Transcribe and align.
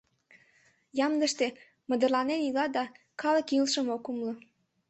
—Ямдыште 1.05 1.47
мындырланен 1.87 2.41
ила 2.47 2.65
да 2.75 2.83
калык 3.21 3.47
илышым 3.55 3.87
ок 3.95 4.03
умыло. 4.09 4.33